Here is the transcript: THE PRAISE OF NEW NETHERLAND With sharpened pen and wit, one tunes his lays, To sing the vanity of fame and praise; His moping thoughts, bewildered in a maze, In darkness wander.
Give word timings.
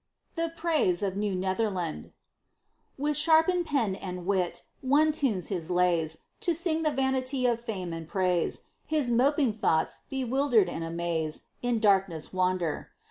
THE 0.33 0.49
PRAISE 0.55 1.03
OF 1.03 1.15
NEW 1.15 1.35
NETHERLAND 1.35 2.11
With 2.97 3.15
sharpened 3.15 3.67
pen 3.67 3.93
and 3.93 4.25
wit, 4.25 4.63
one 4.81 5.11
tunes 5.11 5.49
his 5.49 5.69
lays, 5.69 6.17
To 6.39 6.55
sing 6.55 6.81
the 6.81 6.89
vanity 6.89 7.45
of 7.45 7.59
fame 7.61 7.93
and 7.93 8.07
praise; 8.07 8.63
His 8.87 9.11
moping 9.11 9.53
thoughts, 9.53 10.01
bewildered 10.09 10.69
in 10.69 10.81
a 10.81 10.89
maze, 10.89 11.43
In 11.61 11.79
darkness 11.79 12.33
wander. 12.33 12.89